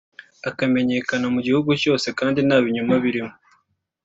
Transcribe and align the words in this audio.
akamenyekana 0.49 1.25
mu 1.33 1.39
gihugu 1.45 1.69
cyose 1.81 2.07
kandi 2.19 2.39
nta 2.47 2.57
binyoma 2.63 2.95
birimo 3.03 3.33